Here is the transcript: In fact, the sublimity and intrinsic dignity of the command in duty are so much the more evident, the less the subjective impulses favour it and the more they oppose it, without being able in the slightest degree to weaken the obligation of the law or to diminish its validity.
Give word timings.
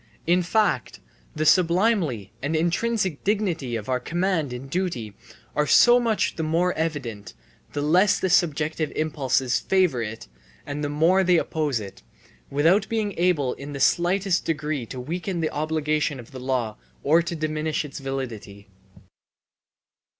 In 0.25 0.41
fact, 0.41 0.99
the 1.35 1.45
sublimity 1.45 2.33
and 2.41 2.55
intrinsic 2.55 3.23
dignity 3.23 3.75
of 3.75 3.85
the 3.85 3.99
command 3.99 4.51
in 4.51 4.65
duty 4.67 5.13
are 5.55 5.67
so 5.67 5.99
much 5.99 6.37
the 6.37 6.41
more 6.41 6.73
evident, 6.73 7.35
the 7.73 7.83
less 7.83 8.19
the 8.19 8.27
subjective 8.27 8.91
impulses 8.95 9.59
favour 9.59 10.01
it 10.01 10.27
and 10.65 10.83
the 10.83 10.89
more 10.89 11.23
they 11.23 11.37
oppose 11.37 11.79
it, 11.79 12.01
without 12.49 12.89
being 12.89 13.13
able 13.19 13.53
in 13.53 13.73
the 13.73 13.79
slightest 13.79 14.43
degree 14.43 14.87
to 14.87 14.99
weaken 14.99 15.39
the 15.39 15.51
obligation 15.51 16.19
of 16.19 16.31
the 16.31 16.39
law 16.39 16.77
or 17.03 17.21
to 17.21 17.35
diminish 17.35 17.85
its 17.85 17.99
validity. 17.99 18.69